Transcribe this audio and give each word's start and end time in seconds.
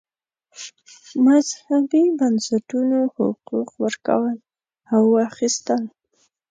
مذهبي 1.25 2.03
بنسټونو 2.19 2.99
حقوق 3.15 3.69
ورکول 3.83 4.35
او 4.95 5.03
اخیستل. 5.29 5.81